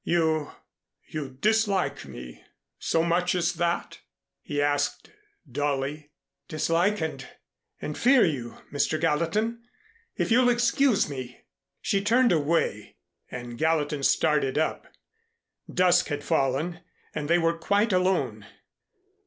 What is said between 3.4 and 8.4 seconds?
that?" he asked dully. "Dislike and and fear